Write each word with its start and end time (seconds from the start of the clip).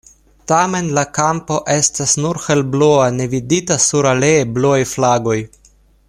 Tamen, 0.51 0.87
la 0.99 1.03
kampo 1.17 1.57
estas 1.73 2.15
nur 2.23 2.39
helblua 2.47 3.05
ne 3.21 3.27
vidita 3.37 3.77
sur 3.89 4.11
aliaj 4.17 4.43
bluaj 4.57 4.81
flagoj. 4.97 5.39